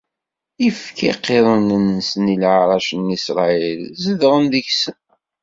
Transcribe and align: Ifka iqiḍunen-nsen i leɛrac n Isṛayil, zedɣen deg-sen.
Ifka 0.67 1.03
iqiḍunen-nsen 1.11 2.23
i 2.33 2.35
leɛrac 2.41 2.87
n 2.95 3.13
Isṛayil, 3.17 3.81
zedɣen 4.03 4.43
deg-sen. 4.53 4.97